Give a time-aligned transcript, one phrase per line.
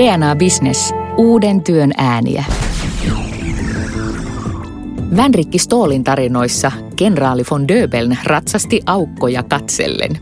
[0.00, 0.94] DNA Business.
[1.16, 2.44] Uuden työn ääniä.
[5.16, 10.18] Vänrikki Stoolin tarinoissa kenraali von Döbeln ratsasti aukkoja katsellen.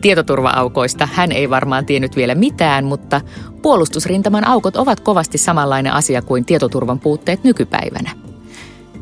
[0.00, 3.20] Tietoturva-aukoista hän ei varmaan tiennyt vielä mitään, mutta
[3.62, 8.10] puolustusrintaman aukot ovat kovasti samanlainen asia kuin tietoturvan puutteet nykypäivänä.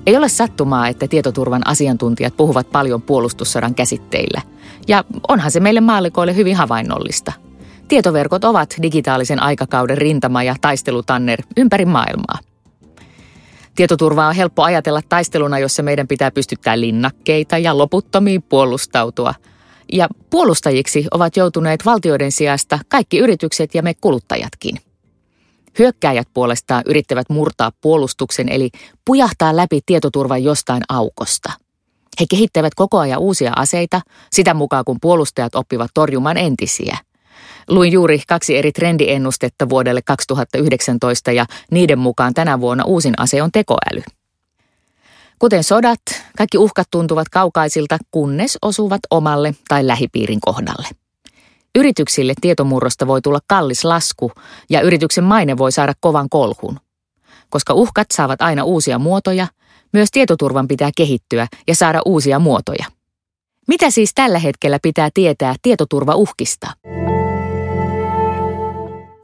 [0.07, 4.43] Ei ole sattumaa, että tietoturvan asiantuntijat puhuvat paljon puolustussodan käsitteillä.
[4.89, 7.33] Ja onhan se meille maalikoille hyvin havainnollista.
[7.93, 12.39] Tietoverkot ovat digitaalisen aikakauden rintama ja taistelutanner ympäri maailmaa.
[13.75, 19.35] Tietoturvaa on helppo ajatella taisteluna, jossa meidän pitää pystyttää linnakkeita ja loputtomiin puolustautua.
[19.93, 24.79] Ja puolustajiksi ovat joutuneet valtioiden sijasta kaikki yritykset ja me kuluttajatkin.
[25.79, 28.71] Hyökkääjät puolestaan yrittävät murtaa puolustuksen eli
[29.05, 31.53] pujahtaa läpi tietoturvan jostain aukosta.
[32.21, 34.01] He kehittävät koko ajan uusia aseita,
[34.31, 36.97] sitä mukaan kun puolustajat oppivat torjumaan entisiä–
[37.69, 43.53] Luin juuri kaksi eri trendiennustetta vuodelle 2019 ja niiden mukaan tänä vuonna uusin ase on
[43.53, 44.03] tekoäly.
[45.39, 46.01] Kuten sodat,
[46.37, 50.89] kaikki uhkat tuntuvat kaukaisilta, kunnes osuvat omalle tai lähipiirin kohdalle.
[51.75, 54.33] Yrityksille tietomurrosta voi tulla kallis lasku
[54.71, 56.81] ja yrityksen maine voi saada kovan kolhun.
[57.51, 59.47] Koska uhkat saavat aina uusia muotoja,
[59.93, 62.87] myös tietoturvan pitää kehittyä ja saada uusia muotoja.
[63.69, 66.67] Mitä siis tällä hetkellä pitää tietää tietoturvauhkista?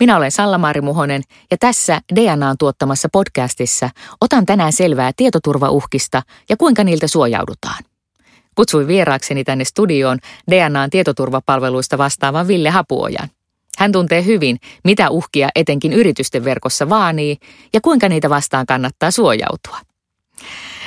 [0.01, 6.85] Minä olen Salla-Maari Muhonen ja tässä DNAn tuottamassa podcastissa otan tänään selvää tietoturvauhkista ja kuinka
[6.85, 7.85] niiltä suojaudutaan.
[8.55, 10.19] Kutsuin vieraakseni tänne studioon
[10.51, 13.29] DNAn tietoturvapalveluista vastaavan Ville Hapuojan.
[13.79, 17.37] Hän tuntee hyvin, mitä uhkia etenkin yritysten verkossa vaanii
[17.73, 19.79] ja kuinka niitä vastaan kannattaa suojautua.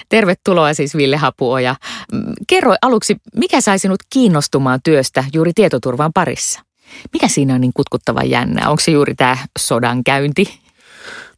[0.10, 1.76] Tervetuloa siis Ville Hapuoja.
[2.48, 6.71] Kerro aluksi, mikä sai sinut kiinnostumaan työstä juuri tietoturvan parissa?
[7.14, 8.70] Mikä siinä on niin kutkuttava jännä?
[8.70, 10.62] Onko se juuri tämä sodan käynti?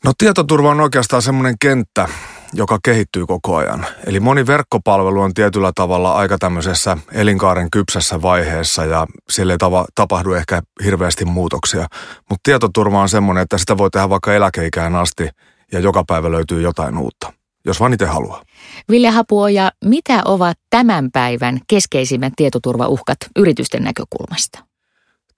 [0.04, 2.08] No tietoturva on oikeastaan semmoinen kenttä,
[2.54, 3.86] joka kehittyy koko ajan.
[4.06, 9.86] Eli moni verkkopalvelu on tietyllä tavalla aika tämmöisessä elinkaaren kypsässä vaiheessa ja sille ei tava,
[9.96, 11.88] tapahdu ehkä hirveästi muutoksia.
[12.30, 15.30] Mutta tietoturva on semmoinen, että sitä voi tehdä vaikka eläkeikään asti
[15.72, 17.34] ja joka päivä löytyy jotain uutta,
[17.66, 18.44] jos vaan itse haluaa.
[18.90, 24.73] Ville Hapuoja, mitä ovat tämän päivän keskeisimmät tietoturvauhkat yritysten näkökulmasta?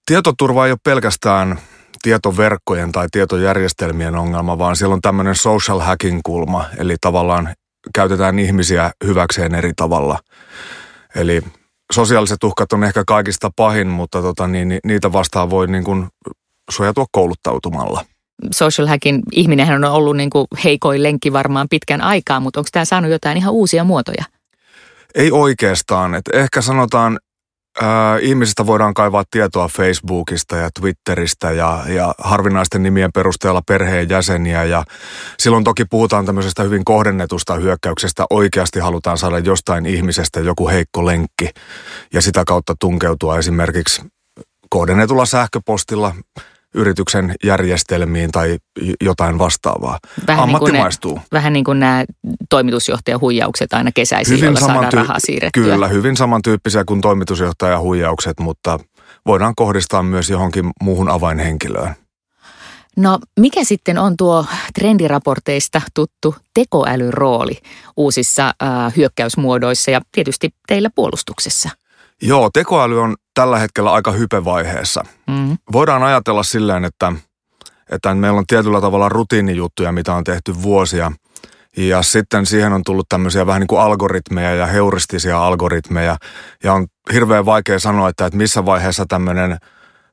[0.05, 1.59] Tietoturva ei ole pelkästään
[2.01, 7.53] tietoverkkojen tai tietojärjestelmien ongelma, vaan siellä on tämmöinen social hacking kulma, eli tavallaan
[7.95, 10.19] käytetään ihmisiä hyväkseen eri tavalla.
[11.15, 11.41] Eli
[11.93, 16.07] sosiaaliset uhkat on ehkä kaikista pahin, mutta tota, niin, niitä vastaan voi niin kuin
[16.71, 18.05] suojatua kouluttautumalla.
[18.51, 22.85] Social hacking ihminenhän on ollut niin kuin heikoin lenkki varmaan pitkän aikaa, mutta onko tämä
[22.85, 24.23] saanut jotain ihan uusia muotoja?
[25.15, 26.15] Ei oikeastaan.
[26.15, 27.19] Et ehkä sanotaan
[27.83, 27.87] Äh,
[28.21, 34.83] ihmisistä voidaan kaivaa tietoa Facebookista ja Twitteristä ja, ja harvinaisten nimien perusteella perheenjäseniä ja
[35.39, 38.25] silloin toki puhutaan tämmöisestä hyvin kohdennetusta hyökkäyksestä.
[38.29, 41.49] Oikeasti halutaan saada jostain ihmisestä joku heikko lenkki
[42.13, 44.01] ja sitä kautta tunkeutua esimerkiksi
[44.69, 46.15] kohdennetulla sähköpostilla
[46.75, 48.57] yrityksen järjestelmiin tai
[49.03, 49.99] jotain vastaavaa.
[50.27, 51.11] Vähän Ammattimaistuu.
[51.11, 52.05] Niin kuin ne, vähän niin kuin nämä
[52.49, 55.63] toimitusjohtajan huijaukset aina kesäisin, hyvin joilla saadaan rahaa siirrettyä.
[55.63, 58.79] Kyllä, hyvin samantyyppisiä kuin toimitusjohtajan huijaukset, mutta
[59.25, 61.95] voidaan kohdistaa myös johonkin muuhun avainhenkilöön.
[62.97, 64.45] No mikä sitten on tuo
[64.79, 67.57] trendiraporteista tuttu tekoälyn rooli
[67.97, 71.69] uusissa äh, hyökkäysmuodoissa ja tietysti teillä puolustuksessa?
[72.21, 75.03] Joo, tekoäly on tällä hetkellä aika hypevaiheessa.
[75.27, 75.57] Mm.
[75.71, 77.13] Voidaan ajatella silleen, että,
[77.91, 81.11] että meillä on tietyllä tavalla rutiinijuttuja, mitä on tehty vuosia.
[81.77, 86.17] Ja sitten siihen on tullut tämmöisiä vähän niin kuin algoritmeja ja heuristisia algoritmeja.
[86.63, 89.57] Ja on hirveän vaikea sanoa, että, että missä vaiheessa tämmöinen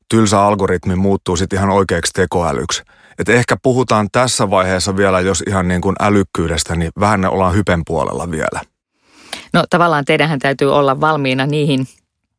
[0.08, 2.82] tylsä algoritmi muuttuu sitten ihan oikeaksi tekoälyksi.
[3.18, 7.54] Et ehkä puhutaan tässä vaiheessa vielä, jos ihan niin kuin älykkyydestä, niin vähän ne ollaan
[7.54, 8.60] hypen puolella vielä.
[9.52, 11.86] No tavallaan teidänhän täytyy olla valmiina niihin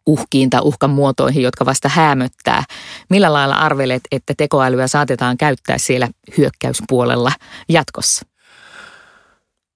[0.05, 2.63] uhkiin tai uhkan muotoihin, jotka vasta hämöttää.
[3.09, 6.07] Millä lailla arvelet, että tekoälyä saatetaan käyttää siellä
[6.37, 7.31] hyökkäyspuolella
[7.69, 8.25] jatkossa?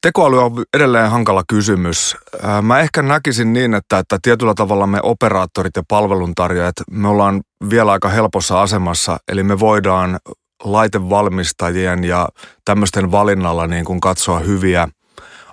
[0.01, 2.15] Tekoäly on edelleen hankala kysymys.
[2.61, 7.91] Mä ehkä näkisin niin, että, että tietyllä tavalla me operaattorit ja palveluntarjoajat, me ollaan vielä
[7.91, 10.19] aika helpossa asemassa, eli me voidaan
[10.63, 12.29] laitevalmistajien ja
[12.65, 14.87] tämmöisten valinnalla niin kuin katsoa hyviä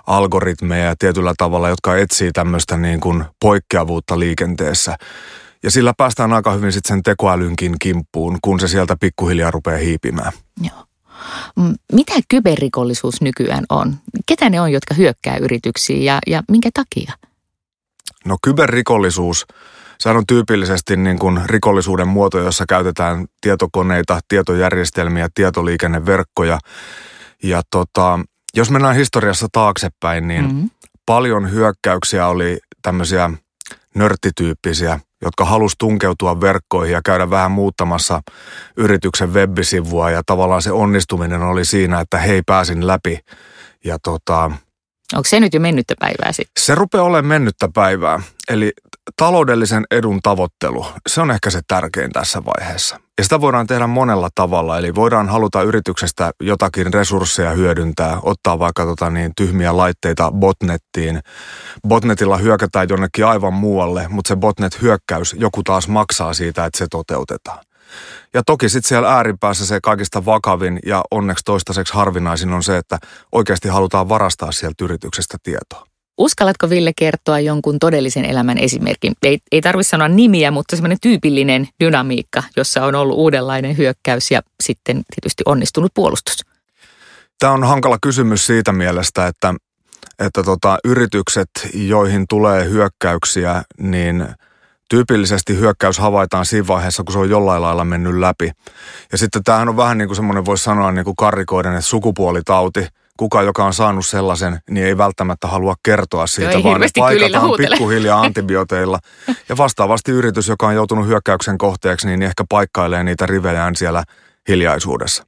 [0.07, 4.95] algoritmeja tietyllä tavalla, jotka etsii tämmöistä niin kuin poikkeavuutta liikenteessä.
[5.63, 10.31] Ja sillä päästään aika hyvin sitten sen tekoälynkin kimppuun, kun se sieltä pikkuhiljaa rupeaa hiipimään.
[10.61, 10.85] Joo.
[11.93, 13.95] Mitä kyberrikollisuus nykyään on?
[14.25, 17.13] Ketä ne on, jotka hyökkää yrityksiin ja, ja minkä takia?
[18.25, 19.45] No kyberrikollisuus
[19.99, 26.59] Sehän on tyypillisesti niin kuin rikollisuuden muoto, jossa käytetään tietokoneita, tietojärjestelmiä, tietoliikenneverkkoja.
[27.43, 28.19] Ja tota,
[28.55, 30.69] jos mennään historiassa taaksepäin, niin mm-hmm.
[31.05, 33.29] paljon hyökkäyksiä oli tämmöisiä
[33.95, 38.21] nörttityyppisiä, jotka halusi tunkeutua verkkoihin ja käydä vähän muuttamassa
[38.77, 43.19] yrityksen webisivua ja tavallaan se onnistuminen oli siinä, että hei pääsin läpi
[43.85, 44.51] ja tota,
[45.13, 46.63] Onko se nyt jo mennyttä päivää sitten?
[46.63, 48.19] Se rupeaa olemaan mennyttä päivää.
[48.49, 48.71] Eli
[49.17, 52.99] taloudellisen edun tavoittelu, se on ehkä se tärkein tässä vaiheessa.
[53.17, 58.85] Ja sitä voidaan tehdä monella tavalla, eli voidaan haluta yrityksestä jotakin resursseja hyödyntää, ottaa vaikka
[58.85, 61.21] tota niin, tyhmiä laitteita botnettiin.
[61.87, 67.59] Botnetilla hyökätään jonnekin aivan muualle, mutta se botnet-hyökkäys, joku taas maksaa siitä, että se toteutetaan.
[68.33, 72.97] Ja toki sitten siellä ääripäässä se kaikista vakavin ja onneksi toistaiseksi harvinaisin on se, että
[73.31, 75.87] oikeasti halutaan varastaa sieltä yrityksestä tietoa.
[76.17, 79.13] Uskallatko Ville kertoa jonkun todellisen elämän esimerkin?
[79.23, 84.41] Ei, ei tarvitse sanoa nimiä, mutta semmoinen tyypillinen dynamiikka, jossa on ollut uudenlainen hyökkäys ja
[84.63, 86.35] sitten tietysti onnistunut puolustus.
[87.39, 89.53] Tämä on hankala kysymys siitä mielestä, että,
[90.19, 94.27] että tota, yritykset, joihin tulee hyökkäyksiä, niin
[94.89, 98.51] tyypillisesti hyökkäys havaitaan siinä vaiheessa, kun se on jollain lailla mennyt läpi.
[99.11, 102.87] Ja sitten tämähän on vähän niin kuin semmoinen, voisi sanoa niin kuin karrikoiden, että sukupuolitauti–
[103.17, 107.51] kuka, joka on saanut sellaisen, niin ei välttämättä halua kertoa siitä, Joo, vaan ne paikataan
[107.57, 108.99] pikkuhiljaa antibiooteilla.
[109.49, 114.03] Ja vastaavasti yritys, joka on joutunut hyökkäyksen kohteeksi, niin ehkä paikkailee niitä rivejään siellä
[114.47, 115.25] hiljaisuudessa.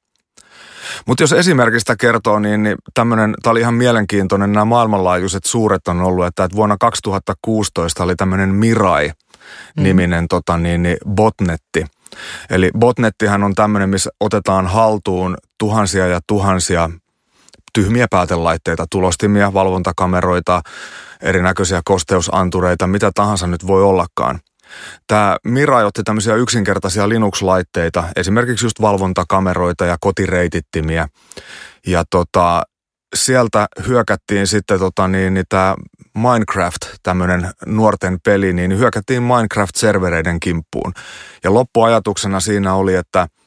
[1.06, 6.02] Mutta jos esimerkistä kertoo, niin, niin tämmöinen, tämä oli ihan mielenkiintoinen, nämä maailmanlaajuiset suuret on
[6.02, 8.50] ollut, että, että vuonna 2016 oli tämmöinen
[9.76, 10.28] Mirai-niminen mm.
[10.28, 11.86] tota, niin, niin botnetti.
[12.50, 16.90] Eli botnettihän on tämmöinen, missä otetaan haltuun tuhansia ja tuhansia
[17.74, 20.62] tyhmiä päätelaitteita, tulostimia, valvontakameroita,
[21.22, 24.40] erinäköisiä kosteusantureita, mitä tahansa nyt voi ollakaan.
[25.08, 31.08] Tämä Mira otti tämmöisiä yksinkertaisia Linux-laitteita, esimerkiksi just valvontakameroita ja kotireitittimiä.
[31.88, 32.64] Ja tota,
[33.16, 35.76] sieltä hyökättiin sitten tota niin, niin tämä
[36.18, 40.94] Minecraft, tämmöinen nuorten peli, niin hyökättiin Minecraft-servereiden kimppuun.
[41.44, 43.28] Ja loppuajatuksena siinä oli, että–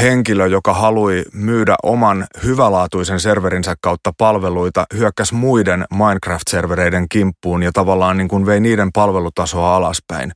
[0.00, 8.16] henkilö, joka halui myydä oman hyvälaatuisen serverinsä kautta palveluita, hyökkäsi muiden Minecraft-servereiden kimppuun ja tavallaan
[8.16, 10.32] niin kuin vei niiden palvelutasoa alaspäin.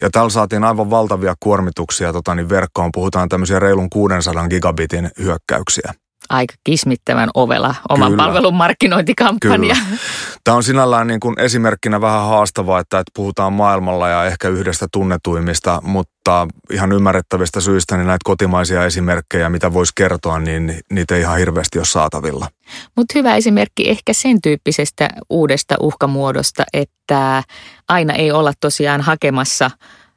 [0.00, 2.90] Ja täällä saatiin aivan valtavia kuormituksia tota, niin verkkoon.
[2.94, 5.94] Puhutaan tämmöisiä reilun 600 gigabitin hyökkäyksiä
[6.28, 8.22] aika kismittävän ovela oman Kyllä.
[8.22, 9.74] palvelun markkinointikampanja.
[9.74, 9.98] Kyllä.
[10.44, 14.86] Tämä on sinällään niin kuin esimerkkinä vähän haastavaa, että, että puhutaan maailmalla ja ehkä yhdestä
[14.92, 21.20] tunnetuimmista, mutta ihan ymmärrettävistä syistä niin näitä kotimaisia esimerkkejä, mitä voisi kertoa, niin niitä ei
[21.20, 22.48] ihan hirveästi ole saatavilla.
[22.96, 27.42] Mutta hyvä esimerkki ehkä sen tyyppisestä uudesta uhkamuodosta, että
[27.88, 29.70] aina ei olla tosiaan hakemassa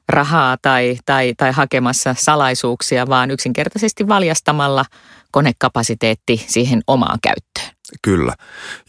[0.09, 4.85] rahaa tai, tai, tai hakemassa salaisuuksia, vaan yksinkertaisesti valjastamalla–
[5.31, 7.79] konekapasiteetti siihen omaan käyttöön.
[8.01, 8.33] Kyllä.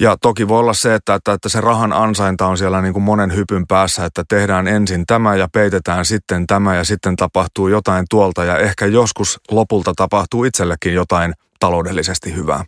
[0.01, 3.03] Ja toki voi olla se, että, että, että se rahan ansainta on siellä niin kuin
[3.03, 8.07] monen hypyn päässä, että tehdään ensin tämä ja peitetään sitten tämä ja sitten tapahtuu jotain
[8.11, 12.65] tuolta ja ehkä joskus lopulta tapahtuu itsellekin jotain taloudellisesti hyvää.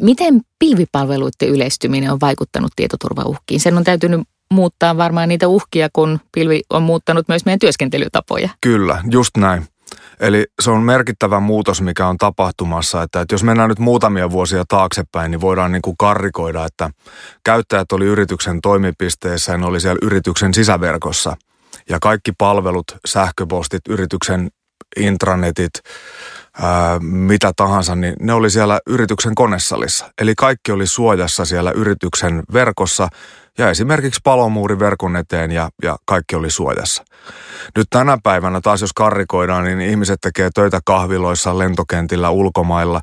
[0.00, 3.60] Miten pilvipalveluiden yleistyminen on vaikuttanut tietoturvauhkiin?
[3.60, 4.20] Sen on täytynyt
[4.54, 8.48] muuttaa varmaan niitä uhkia, kun pilvi on muuttanut myös meidän työskentelytapoja.
[8.60, 9.66] Kyllä, just näin.
[10.20, 14.64] Eli se on merkittävä muutos, mikä on tapahtumassa, että, että jos mennään nyt muutamia vuosia
[14.68, 16.90] taaksepäin, niin voidaan niin kuin karrikoida, että
[17.44, 21.36] käyttäjät oli yrityksen toimipisteessä ja ne oli siellä yrityksen sisäverkossa.
[21.88, 24.50] Ja kaikki palvelut, sähköpostit, yrityksen
[24.96, 25.72] intranetit,
[26.60, 30.10] ää, mitä tahansa, niin ne oli siellä yrityksen konesalissa.
[30.20, 33.08] Eli kaikki oli suojassa siellä yrityksen verkossa
[33.58, 37.04] ja esimerkiksi palomuuri verkon eteen ja, ja kaikki oli suojassa.
[37.76, 43.00] Nyt tänä päivänä taas jos karrikoidaan, niin ihmiset tekee töitä kahviloissa, lentokentillä, ulkomailla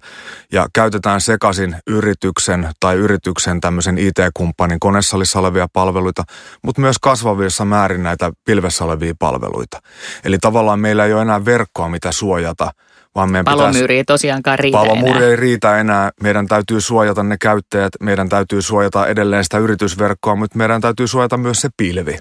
[0.52, 6.24] ja käytetään sekaisin yrityksen tai yrityksen tämmöisen IT-kumppanin konesalissa olevia palveluita,
[6.64, 9.80] mutta myös kasvavissa määrin näitä pilvessä olevia palveluita.
[10.24, 12.72] Eli tavallaan meillä ei ole enää verkkoa, mitä suojata–
[13.18, 15.30] vaan meidän Palomyyri pitäisi, ei tosiaankaan riitä Palomyyri enää.
[15.30, 16.12] ei riitä enää.
[16.22, 21.38] Meidän täytyy suojata ne käyttäjät, meidän täytyy suojata edelleen sitä yritysverkkoa, mutta meidän täytyy suojata
[21.38, 22.18] myös se pilvi.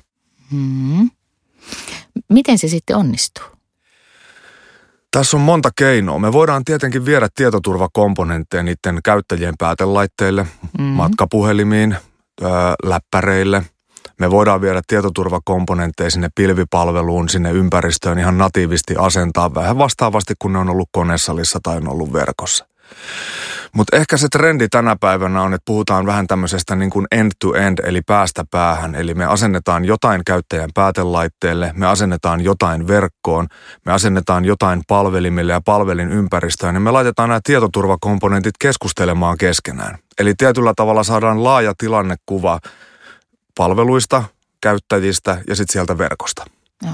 [0.50, 1.10] Hmm.
[2.28, 3.44] Miten se sitten onnistuu?
[5.10, 6.18] Tässä on monta keinoa.
[6.18, 10.46] Me voidaan tietenkin viedä tietoturvakomponentteja niiden käyttäjien päätelaitteille,
[10.78, 10.84] mm.
[10.84, 11.96] matkapuhelimiin,
[12.84, 13.62] läppäreille–
[14.20, 20.58] me voidaan viedä tietoturvakomponentteja sinne pilvipalveluun, sinne ympäristöön ihan natiivisti asentaa vähän vastaavasti, kun ne
[20.58, 22.66] on ollut konesalissa tai on ollut verkossa.
[23.72, 28.00] Mutta ehkä se trendi tänä päivänä on, että puhutaan vähän tämmöisestä niin kuin end-to-end, eli
[28.02, 28.94] päästä päähän.
[28.94, 33.46] Eli me asennetaan jotain käyttäjän päätelaitteelle, me asennetaan jotain verkkoon,
[33.86, 39.98] me asennetaan jotain palvelimille ja palvelin ympäristöön, ja me laitetaan nämä tietoturvakomponentit keskustelemaan keskenään.
[40.18, 42.58] Eli tietyllä tavalla saadaan laaja tilannekuva
[43.56, 44.24] palveluista,
[44.60, 46.44] käyttäjistä ja sitten sieltä verkosta.
[46.82, 46.92] Joo.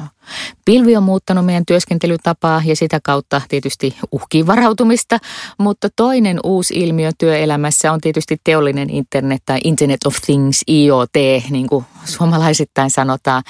[0.65, 5.19] Pilvi on muuttanut meidän työskentelytapaa ja sitä kautta tietysti uhkiin varautumista,
[5.59, 11.15] mutta toinen uusi ilmiö työelämässä on tietysti teollinen internet tai Internet of Things, IoT,
[11.51, 13.43] niin kuin suomalaisittain sanotaan.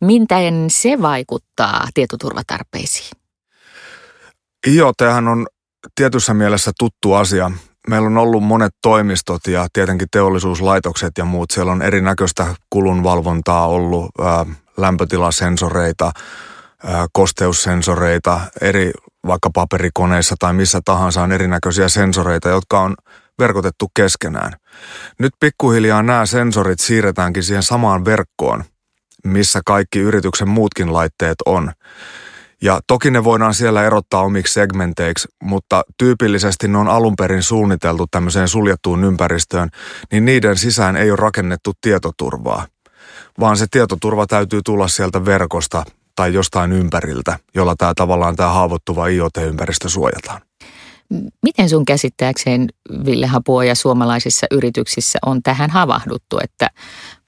[0.00, 3.10] Miten se vaikuttaa tietoturvatarpeisiin?
[4.66, 5.00] IoT
[5.30, 5.46] on
[5.94, 7.50] tietyssä mielessä tuttu asia.
[7.88, 11.50] Meillä on ollut monet toimistot ja tietenkin teollisuuslaitokset ja muut.
[11.50, 14.10] Siellä on erinäköistä kulunvalvontaa ollut,
[14.76, 16.12] lämpötilasensoreita,
[17.12, 18.90] kosteussensoreita, eri
[19.26, 22.94] vaikka paperikoneissa tai missä tahansa on erinäköisiä sensoreita, jotka on
[23.38, 24.52] verkotettu keskenään.
[25.18, 28.64] Nyt pikkuhiljaa nämä sensorit siirretäänkin siihen samaan verkkoon,
[29.24, 31.72] missä kaikki yrityksen muutkin laitteet on.
[32.62, 38.06] Ja toki ne voidaan siellä erottaa omiksi segmenteiksi, mutta tyypillisesti ne on alun perin suunniteltu
[38.10, 39.68] tämmöiseen suljettuun ympäristöön,
[40.12, 42.66] niin niiden sisään ei ole rakennettu tietoturvaa
[43.40, 45.84] vaan se tietoturva täytyy tulla sieltä verkosta
[46.16, 50.40] tai jostain ympäriltä, jolla tämä tavallaan tämä haavoittuva IoT-ympäristö suojataan.
[51.42, 52.68] Miten sun käsittääkseen,
[53.04, 56.68] Ville Hapua ja suomalaisissa yrityksissä on tähän havahduttu, että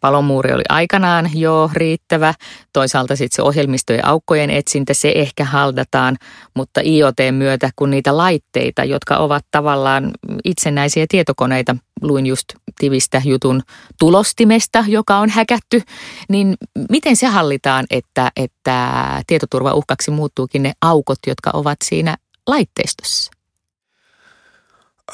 [0.05, 2.35] palomuuri oli aikanaan jo riittävä,
[2.73, 6.17] toisaalta sitten se ohjelmistojen aukkojen etsintä, se ehkä haldataan,
[6.55, 10.11] mutta IoT myötä, kun niitä laitteita, jotka ovat tavallaan
[10.45, 12.45] itsenäisiä tietokoneita, luin just
[12.81, 13.63] tivistä jutun
[13.99, 15.83] tulostimesta, joka on häkätty,
[16.29, 16.55] niin
[16.91, 23.31] miten se hallitaan, että, että tietoturvauhkaksi muuttuukin ne aukot, jotka ovat siinä laitteistossa?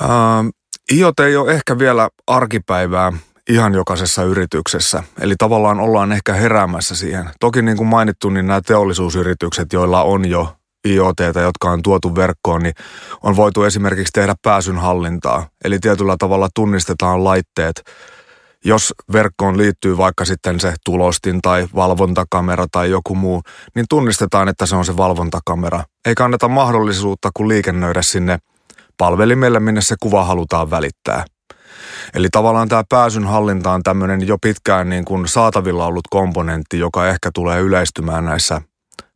[0.03, 0.09] Uh,
[0.93, 3.13] IoT ei ole ehkä vielä arkipäivää
[3.51, 5.03] ihan jokaisessa yrityksessä.
[5.21, 7.31] Eli tavallaan ollaan ehkä heräämässä siihen.
[7.41, 10.57] Toki niin kuin mainittu, niin nämä teollisuusyritykset, joilla on jo
[10.89, 12.75] IoT, jotka on tuotu verkkoon, niin
[13.23, 15.47] on voitu esimerkiksi tehdä pääsyn hallintaa.
[15.65, 17.83] Eli tietyllä tavalla tunnistetaan laitteet.
[18.65, 23.43] Jos verkkoon liittyy vaikka sitten se tulostin tai valvontakamera tai joku muu,
[23.75, 25.85] niin tunnistetaan, että se on se valvontakamera.
[26.07, 28.39] Ei kannata mahdollisuutta kuin liikennöidä sinne–
[29.01, 31.25] palvelimelle, minne se kuva halutaan välittää.
[32.15, 37.09] Eli tavallaan tämä pääsyn hallinta on tämmöinen jo pitkään niin kuin saatavilla ollut komponentti, joka
[37.09, 38.63] ehkä tulee yleistymään näissä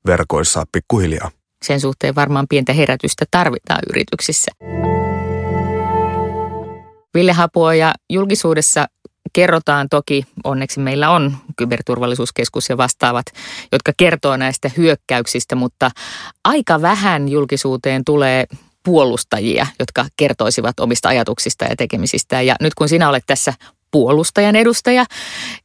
[0.06, 1.30] verkoissa pikkuhiljaa.
[1.62, 4.50] Sen suhteen varmaan pientä herätystä tarvitaan yrityksissä.
[7.14, 8.86] Ville Hapua ja julkisuudessa
[9.32, 13.26] kerrotaan toki, onneksi meillä on kyberturvallisuuskeskus ja vastaavat,
[13.72, 15.90] jotka kertoo näistä hyökkäyksistä, mutta
[16.44, 18.44] aika vähän julkisuuteen tulee
[18.84, 22.46] puolustajia, jotka kertoisivat omista ajatuksista ja tekemisistään.
[22.46, 23.52] Ja nyt kun sinä olet tässä
[23.90, 25.04] puolustajan edustaja,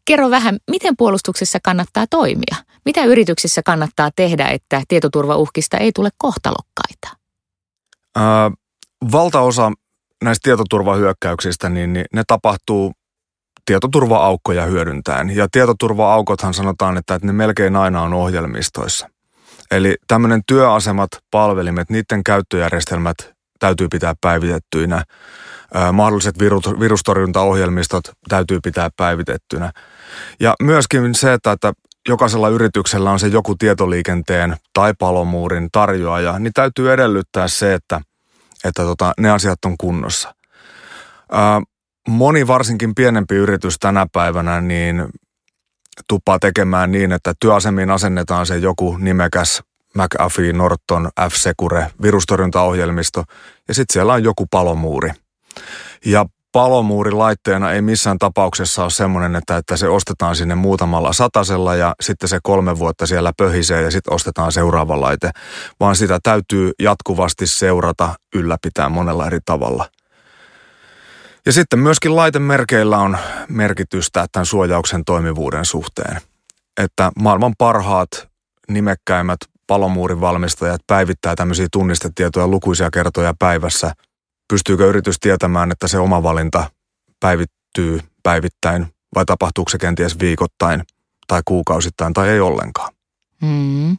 [0.05, 2.55] kerro vähän, miten puolustuksessa kannattaa toimia?
[2.85, 7.07] Mitä yrityksissä kannattaa tehdä, että tietoturvauhkista ei tule kohtalokkaita?
[8.17, 8.23] Äh,
[9.11, 9.71] valtaosa
[10.23, 12.93] näistä tietoturvahyökkäyksistä, niin, niin ne tapahtuu
[13.65, 15.35] tietoturva-aukkoja hyödyntäen.
[15.35, 19.09] Ja tietoturva-aukothan sanotaan, että, että ne melkein aina on ohjelmistoissa.
[19.71, 23.15] Eli tämmöinen työasemat, palvelimet, niiden käyttöjärjestelmät
[23.59, 25.03] täytyy pitää päivitettyinä.
[25.93, 26.39] Mahdolliset
[26.79, 29.71] virustorjuntaohjelmistot täytyy pitää päivitettynä.
[30.39, 31.73] Ja myöskin se, että, että
[32.07, 38.01] jokaisella yrityksellä on se joku tietoliikenteen tai palomuurin tarjoaja, niin täytyy edellyttää se, että,
[38.63, 40.35] että tota, ne asiat on kunnossa.
[42.07, 45.05] Moni varsinkin pienempi yritys tänä päivänä, niin
[46.07, 49.63] tuppaa tekemään niin, että työasemiin asennetaan se joku nimekäs
[49.95, 53.23] McAfee, Norton, F-Secure, virustorjuntaohjelmisto
[53.67, 55.11] ja sitten siellä on joku palomuuri.
[56.05, 61.75] Ja palomuuri laitteena ei missään tapauksessa ole semmoinen, että, että se ostetaan sinne muutamalla satasella
[61.75, 65.31] ja sitten se kolme vuotta siellä pöhisee ja sitten ostetaan seuraava laite,
[65.79, 69.85] vaan sitä täytyy jatkuvasti seurata, ylläpitää monella eri tavalla.
[71.49, 76.21] Ja sitten myöskin laitemerkeillä on merkitystä tämän suojauksen toimivuuden suhteen.
[76.83, 78.09] Että maailman parhaat,
[78.67, 79.37] nimekkäimmät
[79.67, 83.91] palomuurin valmistajat päivittää tämmöisiä tunnistetietoja lukuisia kertoja päivässä.
[84.53, 86.71] Pystyykö yritys tietämään, että se oma valinta
[87.19, 90.83] päivittyy päivittäin vai tapahtuuko se kenties viikoittain
[91.27, 92.93] tai kuukausittain tai ei ollenkaan?
[93.41, 93.97] Mm.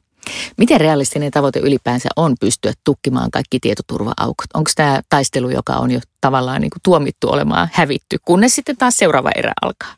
[0.56, 4.46] Miten realistinen tavoite ylipäänsä on pystyä tukkimaan kaikki tietoturva-aukot?
[4.54, 8.96] Onko tämä taistelu, joka on jo tavallaan niin kuin tuomittu olemaan hävitty, kunnes sitten taas
[8.96, 9.94] seuraava erä alkaa?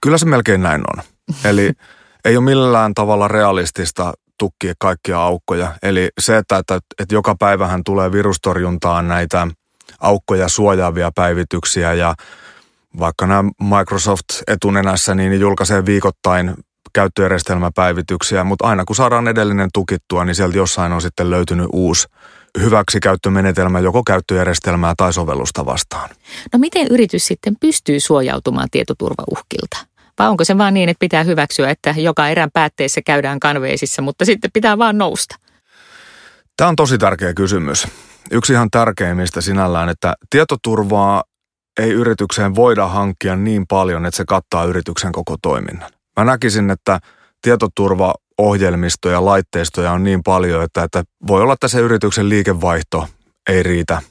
[0.00, 1.04] Kyllä se melkein näin on.
[1.50, 1.72] Eli
[2.24, 5.74] ei ole millään tavalla realistista tukkia kaikkia aukkoja.
[5.82, 9.48] Eli se, että, että, että joka päivähän tulee virustorjuntaan näitä
[10.00, 12.14] aukkoja suojaavia päivityksiä ja
[12.98, 16.54] vaikka nämä Microsoft etunenässä, niin julkaisee viikoittain
[16.92, 22.08] käyttöjärjestelmäpäivityksiä, mutta aina kun saadaan edellinen tukittua, niin sieltä jossain on sitten löytynyt uusi
[22.60, 26.10] hyväksikäyttömenetelmä joko käyttöjärjestelmää tai sovellusta vastaan.
[26.52, 29.76] No miten yritys sitten pystyy suojautumaan tietoturvauhkilta?
[30.18, 34.24] Vai onko se vaan niin, että pitää hyväksyä, että joka erän päätteessä käydään kanveesissa, mutta
[34.24, 35.36] sitten pitää vaan nousta?
[36.56, 37.86] Tämä on tosi tärkeä kysymys.
[38.30, 41.24] Yksi ihan tärkeimmistä sinällään, että tietoturvaa
[41.80, 45.90] ei yritykseen voida hankkia niin paljon, että se kattaa yrityksen koko toiminnan.
[46.20, 47.00] Mä näkisin, että
[47.42, 53.08] tietoturvaohjelmistoja ja laitteistoja on niin paljon, että, että voi olla, että se yrityksen liikevaihto
[53.48, 54.02] ei riitä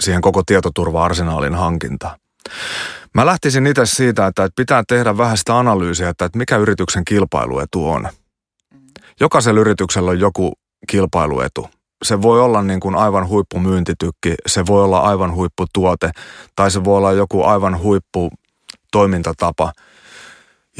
[0.00, 2.18] siihen koko tietoturva-arsenaalin hankintaan.
[3.14, 8.08] Mä lähtisin itse siitä, että pitää tehdä vähän sitä analyysiä, että mikä yrityksen kilpailuetu on.
[9.20, 10.52] Jokaisella yrityksellä on joku
[10.88, 11.68] kilpailuetu.
[12.04, 16.10] Se voi olla niin kuin aivan huippumyyntitykki, se voi olla aivan huipputuote
[16.56, 18.30] tai se voi olla joku aivan huippu
[18.92, 19.72] toimintatapa.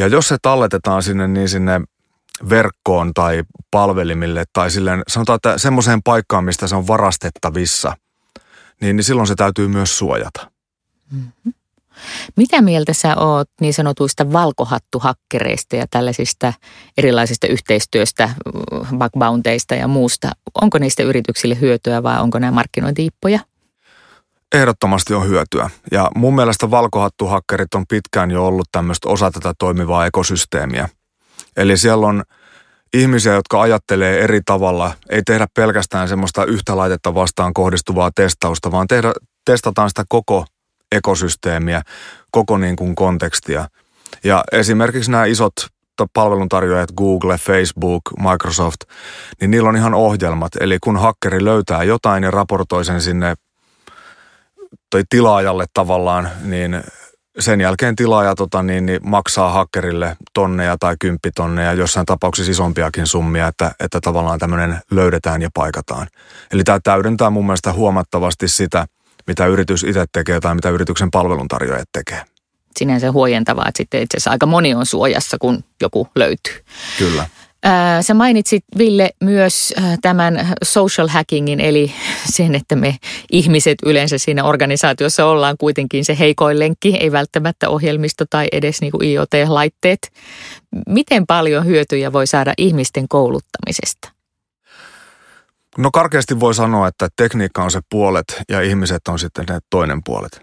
[0.00, 1.80] Ja jos se talletetaan sinne niin sinne
[2.48, 7.96] verkkoon tai palvelimille tai silleen, sanotaan, että semmoiseen paikkaan, mistä se on varastettavissa,
[8.80, 10.50] niin, niin silloin se täytyy myös suojata.
[11.12, 11.52] Mm-hmm.
[12.36, 16.52] Mitä mieltä sä oot niin sanotuista valkohattuhakkereista ja tällaisista
[16.98, 18.30] erilaisista yhteistyöstä,
[18.98, 20.30] bugbounteista ja muusta?
[20.62, 23.40] Onko niistä yrityksille hyötyä vai onko nämä markkinointiippoja?
[24.54, 25.70] Ehdottomasti on hyötyä.
[25.92, 30.88] Ja mun mielestä valkohattuhakkerit on pitkään jo ollut tämmöistä osa tätä toimivaa ekosysteemiä.
[31.56, 32.22] Eli siellä on
[32.94, 34.92] ihmisiä, jotka ajattelee eri tavalla.
[35.10, 39.12] Ei tehdä pelkästään semmoista yhtä laitetta vastaan kohdistuvaa testausta, vaan tehdä,
[39.44, 40.44] testataan sitä koko
[40.92, 41.82] ekosysteemiä,
[42.30, 43.68] koko niin kuin kontekstia.
[44.24, 45.52] Ja esimerkiksi nämä isot
[46.12, 48.80] palveluntarjoajat, Google, Facebook, Microsoft,
[49.40, 50.52] niin niillä on ihan ohjelmat.
[50.60, 53.34] Eli kun hakkeri löytää jotain ja raportoi sen sinne
[54.90, 56.82] toi tilaajalle tavallaan, niin
[57.38, 63.48] sen jälkeen tilaaja tota, niin, niin maksaa hakkerille tonneja tai kymppitonneja, jossain tapauksessa isompiakin summia,
[63.48, 66.06] että, että tavallaan tämmöinen löydetään ja paikataan.
[66.52, 68.86] Eli tämä täydentää mun mielestä huomattavasti sitä–
[69.30, 72.22] mitä yritys itse tekee tai mitä yrityksen palveluntarjoajat tekee.
[72.78, 76.64] Sinänsä huojentavaa, että sitten itse asiassa aika moni on suojassa, kun joku löytyy.
[76.98, 77.26] Kyllä.
[78.00, 81.92] Sä mainitsit, Ville, myös tämän social hackingin, eli
[82.36, 82.96] sen, että me
[83.32, 88.92] ihmiset yleensä siinä organisaatiossa ollaan kuitenkin se heikoin lenkki, ei välttämättä ohjelmisto tai edes niin
[88.92, 89.98] kuin IoT-laitteet.
[90.88, 94.12] Miten paljon hyötyjä voi saada ihmisten kouluttamisesta?
[95.78, 100.00] No karkeasti voi sanoa, että tekniikka on se puolet ja ihmiset on sitten ne toinen
[100.04, 100.42] puolet.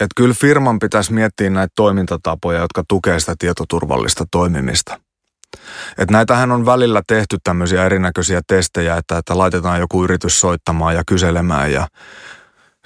[0.00, 5.00] Et kyllä firman pitäisi miettiä näitä toimintatapoja, jotka tukee sitä tietoturvallista toimimista.
[5.98, 11.02] Et näitähän on välillä tehty tämmöisiä erinäköisiä testejä, että, että laitetaan joku yritys soittamaan ja
[11.06, 11.86] kyselemään ja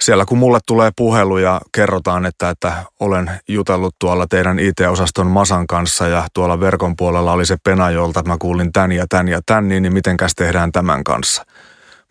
[0.01, 5.67] siellä kun mulle tulee puhelu ja kerrotaan, että, että olen jutellut tuolla teidän IT-osaston Masan
[5.67, 9.41] kanssa ja tuolla verkon puolella oli se pena, jolta mä kuulin tän ja tän ja
[9.45, 11.45] tän, niin, niin mitenkäs tehdään tämän kanssa–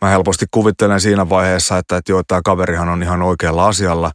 [0.00, 4.10] mä helposti kuvittelen siinä vaiheessa, että, että joo, tämä kaverihan on ihan oikealla asialla,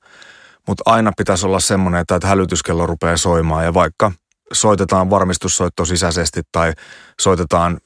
[0.67, 4.11] mutta aina pitäisi olla semmoinen, että, että hälytyskello rupeaa soimaan ja vaikka
[4.53, 6.73] soitetaan varmistussoitto sisäisesti tai
[7.21, 7.79] soitetaan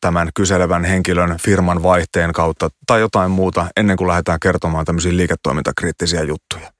[0.00, 6.22] tämän kyselevän henkilön firman vaihteen kautta tai jotain muuta ennen kuin lähdetään kertomaan tämmöisiä liiketoimintakriittisiä
[6.22, 6.72] juttuja.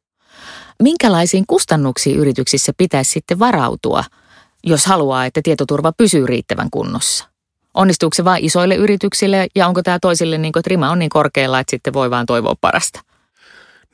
[0.83, 4.05] Minkälaisiin kustannuksiin yrityksissä pitäisi sitten varautua,
[4.65, 7.29] jos haluaa, että tietoturva pysyy riittävän kunnossa?
[7.75, 11.09] Onnistuuko se vain isoille yrityksille ja onko tämä toisille niin kuin, että rima on niin
[11.09, 13.01] korkealla, että sitten voi vaan toivoa parasta?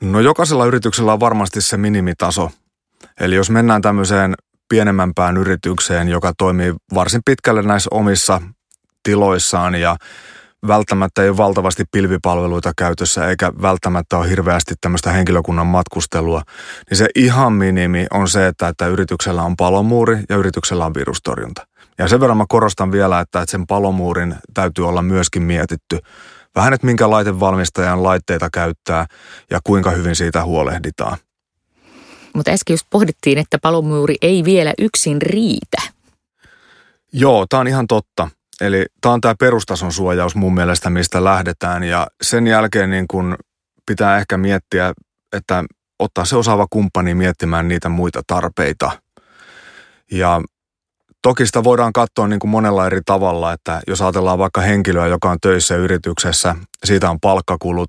[0.01, 2.51] No jokaisella yrityksellä on varmasti se minimitaso.
[3.19, 4.35] Eli jos mennään tämmöiseen
[4.69, 8.41] pienemmänpään yritykseen, joka toimii varsin pitkälle näissä omissa
[9.03, 9.95] tiloissaan ja
[10.67, 16.41] välttämättä ei ole valtavasti pilvipalveluita käytössä eikä välttämättä ole hirveästi tämmöistä henkilökunnan matkustelua,
[16.89, 21.67] niin se ihan minimi on se, että, että yrityksellä on palomuuri ja yrityksellä on virustorjunta.
[21.97, 25.99] Ja sen verran mä korostan vielä, että, että sen palomuurin täytyy olla myöskin mietitty.
[26.55, 29.05] Vähän, että minkä laitevalmistajan laitteita käyttää
[29.51, 31.17] ja kuinka hyvin siitä huolehditaan.
[32.35, 35.81] Mutta äsken just pohdittiin, että palomuuri ei vielä yksin riitä.
[37.13, 38.29] Joo, tämä on ihan totta.
[38.61, 41.83] Eli tämä on tämä perustason suojaus mun mielestä, mistä lähdetään.
[41.83, 43.35] Ja sen jälkeen niin kun
[43.85, 44.93] pitää ehkä miettiä,
[45.33, 45.63] että
[45.99, 48.91] ottaa se osaava kumppani miettimään niitä muita tarpeita.
[50.11, 50.41] Ja
[51.25, 55.31] Toki sitä voidaan katsoa niin kuin monella eri tavalla, että jos ajatellaan vaikka henkilöä, joka
[55.31, 57.87] on töissä yrityksessä, siitä on palkkakulut,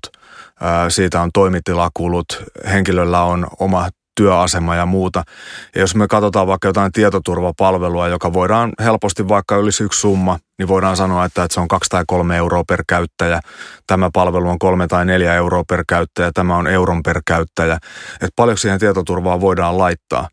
[0.89, 5.23] siitä on toimitilakulut, henkilöllä on oma työasema ja muuta.
[5.75, 10.67] Ja jos me katsotaan vaikka jotain tietoturvapalvelua, joka voidaan helposti vaikka olisi yksi summa, niin
[10.67, 13.39] voidaan sanoa, että, että se on kaksi tai kolme euroa per käyttäjä.
[13.87, 17.77] Tämä palvelu on kolme tai neljä euroa per käyttäjä, tämä on euron per käyttäjä.
[18.13, 20.27] Että paljonko siihen tietoturvaa voidaan laittaa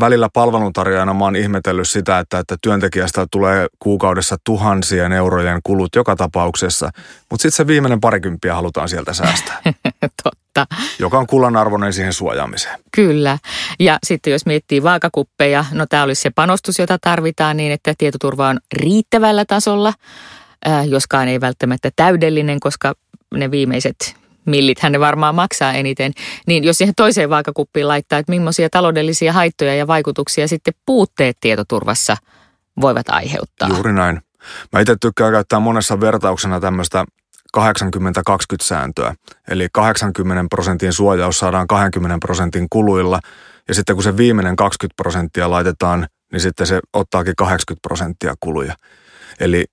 [0.00, 6.16] välillä palveluntarjoajana mä oon ihmetellyt sitä, että, että työntekijästä tulee kuukaudessa tuhansien eurojen kulut joka
[6.16, 6.90] tapauksessa,
[7.30, 9.62] mutta sitten se viimeinen parikymppiä halutaan sieltä säästää.
[10.22, 10.66] Totta.
[10.98, 12.80] Joka on kullanarvoinen siihen suojaamiseen.
[12.92, 13.38] Kyllä.
[13.80, 18.48] Ja sitten jos miettii vaakakuppeja, no tämä olisi se panostus, jota tarvitaan niin, että tietoturva
[18.48, 19.92] on riittävällä tasolla,
[20.88, 22.94] joskaan ei välttämättä täydellinen, koska
[23.34, 26.12] ne viimeiset millithän ne varmaan maksaa eniten,
[26.46, 32.16] niin jos siihen toiseen vaakakuppiin laittaa, että millaisia taloudellisia haittoja ja vaikutuksia sitten puutteet tietoturvassa
[32.80, 33.68] voivat aiheuttaa.
[33.68, 34.20] Juuri näin.
[34.72, 37.04] Mä itse tykkään käyttää monessa vertauksena tämmöistä
[37.58, 37.62] 80-20
[38.62, 39.14] sääntöä.
[39.48, 43.20] Eli 80 prosentin suojaus saadaan 20 prosentin kuluilla
[43.68, 48.74] ja sitten kun se viimeinen 20 prosenttia laitetaan, niin sitten se ottaakin 80 prosenttia kuluja.
[49.40, 49.64] Eli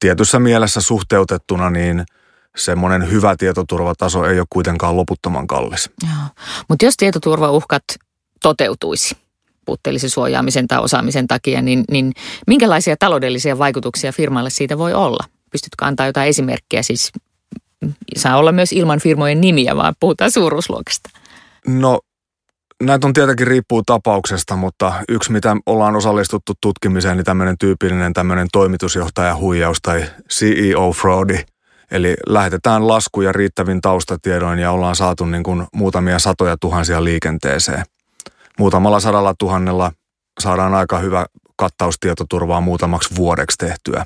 [0.00, 2.04] tietyssä mielessä suhteutettuna niin–
[2.56, 5.90] semmoinen hyvä tietoturvataso ei ole kuitenkaan loputtoman kallis.
[6.68, 7.84] Mutta jos tietoturvauhkat
[8.42, 9.16] toteutuisi
[9.64, 12.12] puutteellisen suojaamisen tai osaamisen takia, niin, niin
[12.46, 15.24] minkälaisia taloudellisia vaikutuksia firmalle siitä voi olla?
[15.52, 16.82] Pystytkö antaa jotain esimerkkejä?
[16.82, 17.12] Siis
[18.16, 21.10] saa olla myös ilman firmojen nimiä, vaan puhutaan suuruusluokasta.
[21.66, 22.00] No
[22.82, 28.48] näitä on tietenkin riippuu tapauksesta, mutta yksi mitä ollaan osallistuttu tutkimiseen, niin tämmöinen tyypillinen tämmöinen
[28.52, 31.38] toimitusjohtaja huijaus tai CEO fraudi–
[31.92, 37.84] Eli lähetetään laskuja riittävin taustatiedoin ja ollaan saatu niin kuin muutamia satoja tuhansia liikenteeseen.
[38.58, 39.92] Muutamalla sadalla tuhannella
[40.40, 41.26] saadaan aika hyvä
[41.56, 44.04] kattaustietoturvaa muutamaksi vuodeksi tehtyä.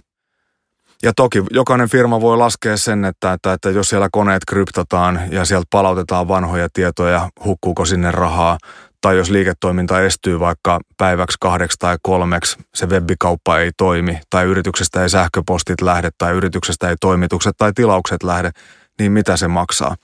[1.02, 5.44] Ja toki jokainen firma voi laskea sen, että, että, että jos siellä koneet kryptataan ja
[5.44, 8.58] sieltä palautetaan vanhoja tietoja, hukkuuko sinne rahaa,
[9.06, 15.02] tai jos liiketoiminta estyy vaikka päiväksi kahdeksi tai kolmeksi, se webbikauppa ei toimi, tai yrityksestä
[15.02, 18.50] ei sähköpostit lähde, tai yrityksestä ei toimitukset tai tilaukset lähde,
[18.98, 19.96] niin mitä se maksaa?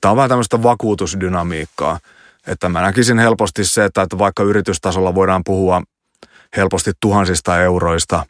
[0.00, 1.98] Tämä on vähän tämmöistä vakuutusdynamiikkaa.
[2.46, 5.82] Että mä näkisin helposti se, että, vaikka yritystasolla voidaan puhua
[6.56, 8.26] helposti tuhansista euroista,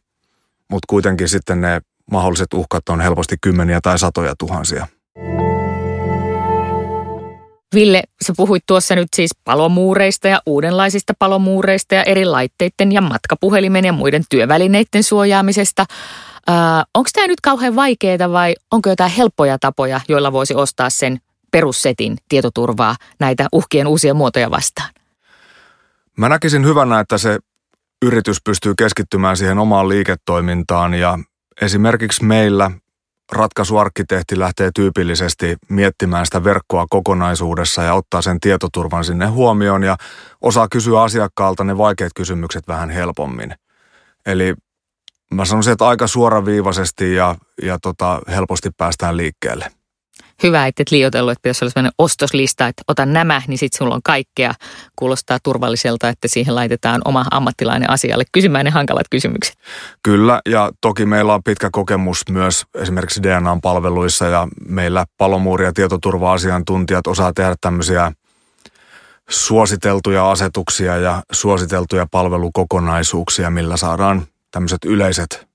[0.71, 4.87] mutta kuitenkin sitten ne mahdolliset uhkat on helposti kymmeniä tai satoja tuhansia.
[7.75, 13.85] Ville, sä puhuit tuossa nyt siis palomuureista ja uudenlaisista palomuureista ja eri laitteiden ja matkapuhelimen
[13.85, 15.85] ja muiden työvälineiden suojaamisesta.
[16.51, 16.57] Äh,
[16.95, 21.19] Onko tämä nyt kauhean vaikeaa vai onko jotain helppoja tapoja, joilla voisi ostaa sen
[21.51, 24.89] perussetin tietoturvaa näitä uhkien uusia muotoja vastaan?
[26.17, 27.39] Mä näkisin hyvänä, että se
[28.03, 31.19] yritys pystyy keskittymään siihen omaan liiketoimintaan ja
[31.63, 32.71] esimerkiksi meillä
[33.33, 39.97] ratkaisuarkkitehti lähtee tyypillisesti miettimään sitä verkkoa kokonaisuudessa ja ottaa sen tietoturvan sinne huomioon ja
[40.41, 43.55] osaa kysyä asiakkaalta ne vaikeat kysymykset vähän helpommin.
[44.27, 44.55] Eli
[45.35, 49.82] mä sanoisin, että aika suoraviivaisesti ja, ja tota, helposti päästään liikkeelle
[50.43, 53.95] hyvä, että et liioitellut, että pitäisi olla sellainen ostoslista, että ota nämä, niin sitten sulla
[53.95, 54.55] on kaikkea.
[54.97, 59.55] Kuulostaa turvalliselta, että siihen laitetaan oma ammattilainen asialle kysymään ne hankalat kysymykset.
[60.03, 67.07] Kyllä, ja toki meillä on pitkä kokemus myös esimerkiksi DNA-palveluissa ja meillä palomuuri- ja tietoturva-asiantuntijat
[67.07, 68.13] osaa tehdä tämmöisiä
[69.31, 75.47] suositeltuja asetuksia ja suositeltuja palvelukokonaisuuksia, millä saadaan tämmöiset yleiset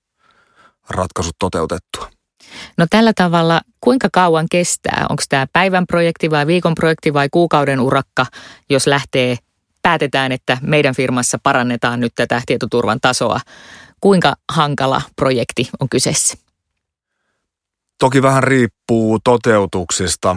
[0.89, 2.16] ratkaisut toteutettua.
[2.77, 5.05] No tällä tavalla, kuinka kauan kestää?
[5.09, 8.25] Onko tämä päivän projekti vai viikon projekti vai kuukauden urakka,
[8.69, 9.37] jos lähtee,
[9.81, 13.39] päätetään, että meidän firmassa parannetaan nyt tätä tietoturvan tasoa.
[14.01, 16.37] Kuinka hankala projekti on kyseessä?
[17.99, 20.35] Toki vähän riippuu toteutuksista.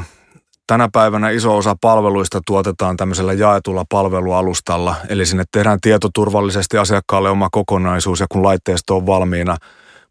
[0.67, 7.49] Tänä päivänä iso osa palveluista tuotetaan tämmöisellä jaetulla palvelualustalla, eli sinne tehdään tietoturvallisesti asiakkaalle oma
[7.53, 9.57] kokonaisuus ja kun laitteisto on valmiina,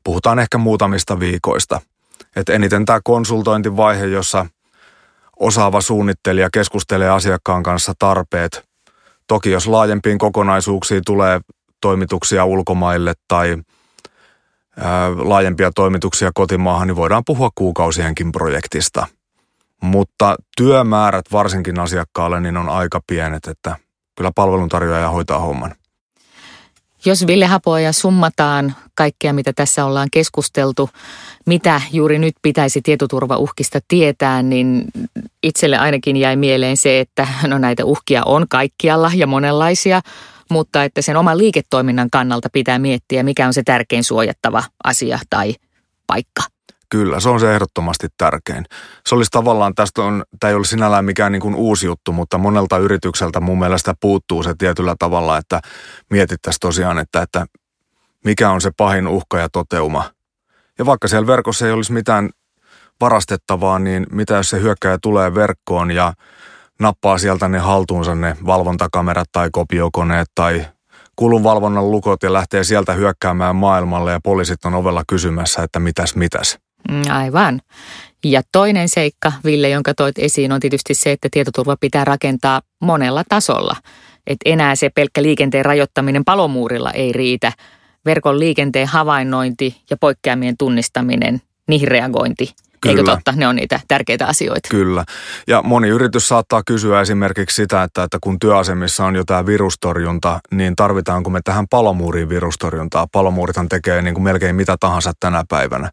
[0.04, 1.82] puhutaan ehkä muutamista viikoista.
[2.36, 4.46] Et eniten tämä konsultointivaihe, jossa
[5.39, 8.70] osaava suunnittelija keskustelee asiakkaan kanssa tarpeet.
[9.28, 11.42] Toki jos laajempiin kokonaisuuksiin tulee
[11.82, 13.58] toimituksia ulkomaille tai
[14.78, 19.08] ää, laajempia toimituksia kotimaahan, niin voidaan puhua kuukausienkin projektista.
[19.82, 23.76] Mutta työmäärät varsinkin asiakkaalle niin on aika pienet, että
[24.18, 25.76] kyllä palveluntarjoaja hoitaa homman.
[27.06, 30.90] Jos Ville Hapoja summataan kaikkea, mitä tässä ollaan keskusteltu,
[31.46, 34.86] mitä juuri nyt pitäisi tietoturvauhkista tietää, niin
[35.44, 40.02] itselle ainakin jäi mieleen se, että no näitä uhkia on kaikkialla ja monenlaisia,
[40.52, 45.56] mutta että sen oman liiketoiminnan kannalta pitää miettiä, mikä on se tärkein suojattava asia tai
[46.08, 46.59] paikka.
[46.89, 48.65] Kyllä, se on se ehdottomasti tärkein.
[49.08, 52.38] Se olisi tavallaan, tästä on, tämä ei ole sinällään mikään niin kuin uusi juttu, mutta
[52.38, 55.60] monelta yritykseltä mun mielestä puuttuu se tietyllä tavalla, että
[56.10, 57.45] mietittäisiin tosiaan, että, että
[58.25, 60.04] mikä on se pahin uhka ja toteuma.
[60.80, 62.30] Ja vaikka siellä verkossa ei olisi mitään
[63.02, 66.13] varastettavaa, niin mitä jos se hyökkäjä tulee verkkoon ja
[66.80, 70.65] nappaa sieltä ne haltuunsa ne valvontakamerat tai kopiokoneet tai
[71.15, 76.60] kulunvalvonnan lukot ja lähtee sieltä hyökkäämään maailmalle ja poliisit on ovella kysymässä, että mitäs mitäs.
[76.92, 77.62] Mm, aivan.
[78.26, 83.24] Ja toinen seikka, Ville, jonka toit esiin, on tietysti se, että tietoturva pitää rakentaa monella
[83.30, 83.76] tasolla.
[84.28, 87.52] Että enää se pelkkä liikenteen rajoittaminen palomuurilla ei riitä.
[88.06, 93.00] Verkon liikenteen havainnointi ja poikkeamien tunnistaminen, niihin reagointi– Kyllä.
[93.00, 93.32] Eikö totta?
[93.36, 94.70] Ne on niitä tärkeitä asioita.
[94.70, 95.06] Kyllä.
[95.48, 100.39] Ja moni yritys saattaa kysyä esimerkiksi sitä, että, että kun työasemissa on jo tämä virustorjunta,
[100.52, 103.08] niin tarvitaanko me tähän palomuuriin virustorjuntaa?
[103.12, 105.89] Palomuurithan tekee niin kuin melkein mitä tahansa tänä päivänä.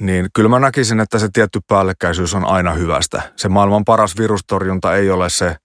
[0.00, 3.22] Niin kyllä mä näkisin, että se tietty päällekkäisyys on aina hyvästä.
[3.36, 5.56] Se maailman paras virustorjunta ei ole se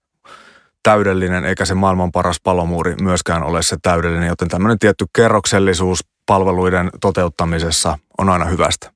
[0.82, 6.90] täydellinen, eikä se maailman paras palomuuri myöskään ole se täydellinen, joten tämmöinen tietty kerroksellisuus palveluiden
[7.00, 8.92] toteuttamisessa on aina hyvästä.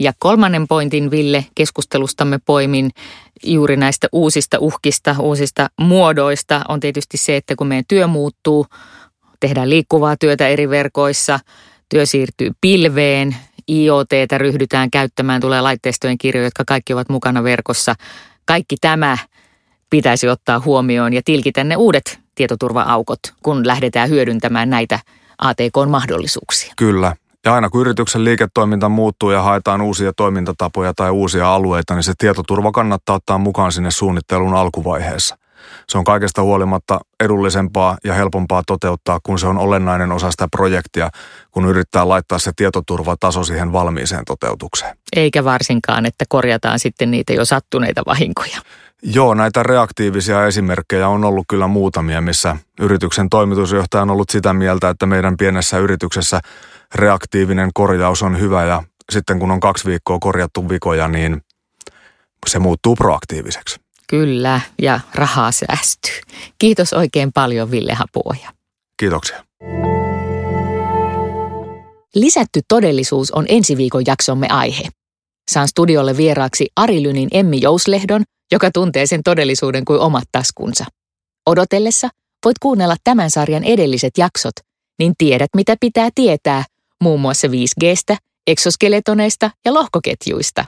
[0.00, 2.90] Ja kolmannen pointin, Ville, keskustelustamme poimin
[3.44, 8.66] juuri näistä uusista uhkista, uusista muodoista on tietysti se, että kun meidän työ muuttuu,
[9.40, 11.40] tehdään liikkuvaa työtä eri verkoissa,
[11.88, 13.36] työ siirtyy pilveen,
[13.70, 17.94] IoTtä ryhdytään käyttämään, tulee laitteistojen kirjoja, jotka kaikki ovat mukana verkossa.
[18.44, 19.18] Kaikki tämä
[19.90, 24.98] pitäisi ottaa huomioon ja tilkitä ne uudet tietoturva-aukot, kun lähdetään hyödyntämään näitä
[25.38, 26.72] ATK-mahdollisuuksia.
[26.76, 32.02] Kyllä, ja aina kun yrityksen liiketoiminta muuttuu ja haetaan uusia toimintatapoja tai uusia alueita, niin
[32.02, 35.36] se tietoturva kannattaa ottaa mukaan sinne suunnittelun alkuvaiheessa.
[35.88, 41.10] Se on kaikesta huolimatta edullisempaa ja helpompaa toteuttaa, kun se on olennainen osa sitä projektia,
[41.50, 44.96] kun yrittää laittaa se tietoturvataso siihen valmiiseen toteutukseen.
[45.16, 48.58] Eikä varsinkaan, että korjataan sitten niitä jo sattuneita vahinkoja.
[49.02, 54.88] Joo, näitä reaktiivisia esimerkkejä on ollut kyllä muutamia, missä yrityksen toimitusjohtaja on ollut sitä mieltä,
[54.88, 56.40] että meidän pienessä yrityksessä–
[56.94, 61.42] reaktiivinen korjaus on hyvä ja sitten kun on kaksi viikkoa korjattu vikoja, niin
[62.46, 63.83] se muuttuu proaktiiviseksi.
[64.14, 66.20] Kyllä, ja rahaa säästyy.
[66.58, 68.50] Kiitos oikein paljon Ville Hapuoja.
[69.00, 69.44] Kiitoksia.
[72.14, 74.82] Lisätty todellisuus on ensi viikon jaksomme aihe.
[75.50, 78.22] Saan studiolle vieraaksi Ari Lynin Emmi Jouslehdon,
[78.52, 80.84] joka tuntee sen todellisuuden kuin omat taskunsa.
[81.46, 82.08] Odotellessa
[82.44, 84.54] voit kuunnella tämän sarjan edelliset jaksot,
[84.98, 86.64] niin tiedät mitä pitää tietää
[87.02, 90.64] muun muassa 5Gstä, eksoskeletoneista ja lohkoketjuista.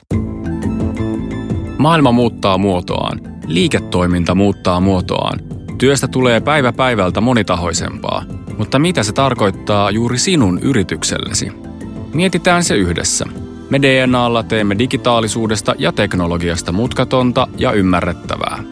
[1.79, 3.36] Maailma muuttaa muotoaan.
[3.47, 5.39] Liiketoiminta muuttaa muotoaan.
[5.79, 8.25] Työstä tulee päivä päivältä monitahoisempaa.
[8.59, 11.53] Mutta mitä se tarkoittaa juuri sinun yrityksellesi?
[12.15, 13.27] Mietitään se yhdessä.
[13.71, 18.63] Me DNAlla teemme digitaalisuudesta ja teknologiasta mutkatonta ja ymmärrettävää.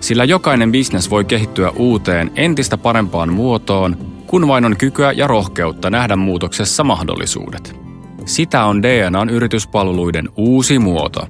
[0.00, 5.90] Sillä jokainen bisnes voi kehittyä uuteen, entistä parempaan muotoon kun vain on kykyä ja rohkeutta
[5.90, 7.76] nähdä muutoksessa mahdollisuudet.
[8.24, 11.28] Sitä on DNAn yrityspalveluiden uusi muoto.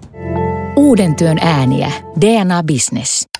[0.77, 1.93] Uuden työn ääniä.
[2.21, 3.34] DNA Business.